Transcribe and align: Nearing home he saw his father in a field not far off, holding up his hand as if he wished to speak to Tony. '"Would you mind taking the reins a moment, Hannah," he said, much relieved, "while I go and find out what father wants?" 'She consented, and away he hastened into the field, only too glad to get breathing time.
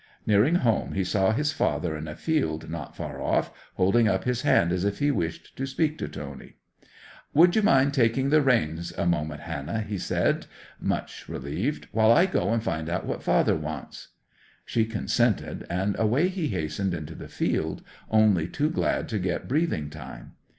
Nearing 0.25 0.55
home 0.55 0.93
he 0.93 1.03
saw 1.03 1.31
his 1.31 1.51
father 1.51 1.95
in 1.95 2.07
a 2.07 2.15
field 2.15 2.67
not 2.71 2.95
far 2.95 3.21
off, 3.21 3.51
holding 3.75 4.07
up 4.07 4.23
his 4.23 4.41
hand 4.41 4.71
as 4.71 4.83
if 4.83 4.97
he 4.97 5.11
wished 5.11 5.55
to 5.57 5.67
speak 5.67 5.99
to 5.99 6.07
Tony. 6.07 6.55
'"Would 7.35 7.55
you 7.55 7.61
mind 7.61 7.93
taking 7.93 8.31
the 8.31 8.41
reins 8.41 8.91
a 8.97 9.05
moment, 9.05 9.41
Hannah," 9.41 9.81
he 9.81 9.99
said, 9.99 10.47
much 10.79 11.29
relieved, 11.29 11.87
"while 11.91 12.11
I 12.11 12.25
go 12.25 12.49
and 12.51 12.63
find 12.63 12.89
out 12.89 13.05
what 13.05 13.21
father 13.21 13.55
wants?" 13.55 14.07
'She 14.65 14.85
consented, 14.85 15.67
and 15.69 15.95
away 15.99 16.29
he 16.29 16.47
hastened 16.47 16.95
into 16.95 17.13
the 17.13 17.27
field, 17.27 17.83
only 18.09 18.47
too 18.47 18.71
glad 18.71 19.07
to 19.09 19.19
get 19.19 19.47
breathing 19.47 19.91
time. 19.91 20.31